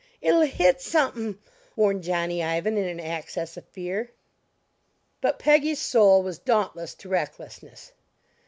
[0.19, 1.37] "It'll hit somepin!"
[1.75, 4.09] warned Johnny Ivan in an access of fear.
[5.21, 7.91] But Peggy's soul was dauntless to recklessness.